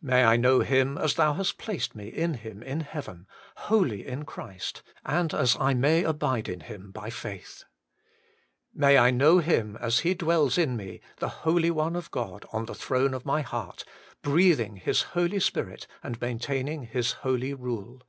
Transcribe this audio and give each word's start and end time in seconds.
May 0.00 0.22
I 0.22 0.36
know 0.36 0.60
Him 0.60 0.96
as 0.96 1.14
Thou 1.14 1.32
hast 1.34 1.58
placed 1.58 1.96
me 1.96 2.06
in 2.06 2.34
Him 2.34 2.62
in 2.62 2.78
heaven, 2.82 3.26
holy 3.56 4.06
in 4.06 4.24
Christ, 4.24 4.84
and 5.04 5.34
as 5.34 5.56
I 5.58 5.74
may 5.74 6.04
abide 6.04 6.48
in 6.48 6.60
Him 6.60 6.92
by 6.92 7.10
faith. 7.10 7.64
May 8.72 8.96
I 8.98 9.10
know 9.10 9.38
Him, 9.40 9.76
as 9.80 9.98
He 10.06 10.14
dwells 10.14 10.58
in 10.58 10.76
me, 10.76 11.00
the 11.16 11.28
Holy 11.42 11.72
One 11.72 11.96
of 11.96 12.12
God 12.12 12.46
on 12.52 12.66
the 12.66 12.72
throne 12.76 13.14
of 13.14 13.26
my 13.26 13.40
heart, 13.42 13.84
breathing 14.22 14.74
132 14.74 14.78
HOLY 14.78 14.78
IN 14.78 14.78
CHKIST. 14.78 14.84
His 14.84 15.02
Holy 15.02 15.40
Spirit 15.40 15.86
and 16.04 16.20
maintaining 16.20 16.82
His 16.84 17.10
holy 17.24 17.52
rule. 17.52 18.02